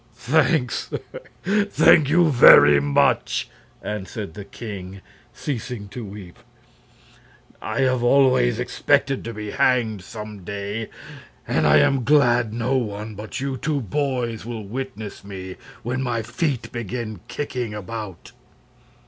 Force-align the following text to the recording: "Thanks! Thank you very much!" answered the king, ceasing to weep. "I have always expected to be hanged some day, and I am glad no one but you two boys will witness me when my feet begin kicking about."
"Thanks! 0.15 0.91
Thank 1.43 2.09
you 2.09 2.31
very 2.31 2.79
much!" 2.79 3.47
answered 3.83 4.33
the 4.33 4.43
king, 4.43 4.99
ceasing 5.31 5.89
to 5.89 6.03
weep. 6.03 6.39
"I 7.61 7.81
have 7.81 8.01
always 8.01 8.57
expected 8.57 9.23
to 9.25 9.31
be 9.35 9.51
hanged 9.51 10.01
some 10.03 10.39
day, 10.43 10.89
and 11.47 11.67
I 11.67 11.77
am 11.77 12.03
glad 12.03 12.51
no 12.51 12.77
one 12.77 13.13
but 13.13 13.39
you 13.39 13.57
two 13.57 13.79
boys 13.81 14.43
will 14.43 14.65
witness 14.67 15.23
me 15.23 15.57
when 15.83 16.01
my 16.01 16.23
feet 16.23 16.71
begin 16.71 17.19
kicking 17.27 17.75
about." 17.75 18.31